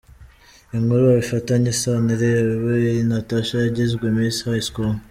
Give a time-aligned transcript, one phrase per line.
[0.77, 4.95] Inkuru bifitanye isano: Irebe Natacha yagizwe Miss High School.